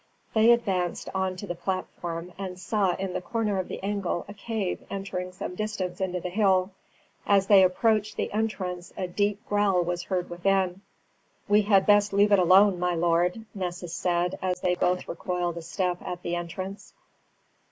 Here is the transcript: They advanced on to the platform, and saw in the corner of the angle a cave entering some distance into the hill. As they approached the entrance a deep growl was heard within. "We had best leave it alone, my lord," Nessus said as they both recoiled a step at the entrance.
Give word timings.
They 0.33 0.49
advanced 0.51 1.09
on 1.13 1.35
to 1.35 1.45
the 1.45 1.53
platform, 1.53 2.33
and 2.35 2.57
saw 2.57 2.95
in 2.95 3.13
the 3.13 3.21
corner 3.21 3.59
of 3.59 3.67
the 3.67 3.83
angle 3.83 4.25
a 4.27 4.33
cave 4.33 4.83
entering 4.89 5.31
some 5.31 5.53
distance 5.53 6.01
into 6.01 6.19
the 6.19 6.31
hill. 6.31 6.71
As 7.27 7.45
they 7.45 7.61
approached 7.61 8.17
the 8.17 8.31
entrance 8.31 8.91
a 8.97 9.07
deep 9.07 9.45
growl 9.47 9.83
was 9.83 10.01
heard 10.05 10.27
within. 10.31 10.81
"We 11.47 11.61
had 11.61 11.85
best 11.85 12.13
leave 12.13 12.31
it 12.31 12.39
alone, 12.39 12.79
my 12.79 12.95
lord," 12.95 13.45
Nessus 13.53 13.93
said 13.93 14.39
as 14.41 14.59
they 14.61 14.73
both 14.73 15.07
recoiled 15.07 15.57
a 15.57 15.61
step 15.61 16.01
at 16.01 16.23
the 16.23 16.35
entrance. 16.35 16.95